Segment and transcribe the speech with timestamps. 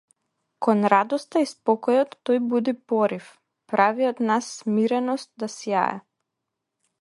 [0.67, 3.27] Кон радоста и спокојот тој буди порив,
[3.75, 6.01] прави од нас смиреност да сјае.